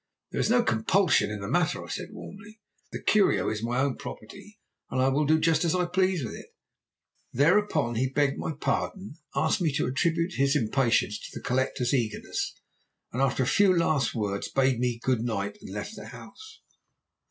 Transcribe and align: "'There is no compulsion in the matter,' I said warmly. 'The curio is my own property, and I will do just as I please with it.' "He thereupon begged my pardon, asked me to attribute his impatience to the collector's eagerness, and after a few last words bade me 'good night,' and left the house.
"'There 0.31 0.41
is 0.41 0.49
no 0.49 0.63
compulsion 0.63 1.29
in 1.29 1.41
the 1.41 1.47
matter,' 1.47 1.85
I 1.85 1.87
said 1.87 2.07
warmly. 2.11 2.59
'The 2.91 3.03
curio 3.03 3.49
is 3.51 3.61
my 3.61 3.79
own 3.81 3.97
property, 3.97 4.57
and 4.89 4.99
I 4.99 5.09
will 5.09 5.27
do 5.27 5.39
just 5.39 5.63
as 5.63 5.75
I 5.75 5.85
please 5.85 6.25
with 6.25 6.33
it.' 6.33 6.55
"He 7.31 7.37
thereupon 7.37 7.93
begged 8.15 8.39
my 8.39 8.51
pardon, 8.53 9.17
asked 9.35 9.61
me 9.61 9.71
to 9.73 9.85
attribute 9.85 10.33
his 10.37 10.55
impatience 10.55 11.19
to 11.19 11.29
the 11.35 11.43
collector's 11.43 11.93
eagerness, 11.93 12.55
and 13.13 13.21
after 13.21 13.43
a 13.43 13.45
few 13.45 13.77
last 13.77 14.15
words 14.15 14.49
bade 14.49 14.79
me 14.79 14.99
'good 15.03 15.21
night,' 15.21 15.59
and 15.61 15.69
left 15.71 15.95
the 15.95 16.07
house. 16.07 16.61